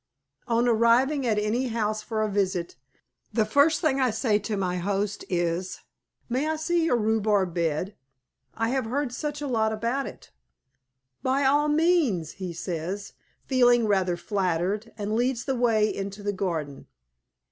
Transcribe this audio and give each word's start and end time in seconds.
On 0.47 0.67
arriving 0.67 1.27
at 1.27 1.37
any 1.37 1.67
house 1.67 2.01
for 2.01 2.23
a 2.23 2.27
visit, 2.31 2.75
the 3.31 3.45
first 3.45 3.81
thing 3.81 4.01
I 4.01 4.09
say 4.09 4.39
to 4.39 4.57
my 4.57 4.77
host 4.77 5.23
is, 5.29 5.81
"May 6.27 6.49
I 6.49 6.55
see 6.55 6.85
your 6.85 6.97
rhubarb 6.97 7.53
bed? 7.53 7.95
I 8.55 8.69
have 8.69 8.85
heard 8.85 9.11
such 9.13 9.41
a 9.43 9.47
lot 9.47 9.71
about 9.71 10.07
it." 10.07 10.31
"By 11.21 11.43
all 11.45 11.67
means," 11.67 12.31
he 12.41 12.51
says, 12.51 13.13
feeling 13.45 13.85
rather 13.85 14.17
flattered, 14.17 14.91
and 14.97 15.13
leads 15.13 15.45
the 15.45 15.53
way 15.55 15.93
into 15.93 16.23
the 16.23 16.33
garden. 16.33 16.87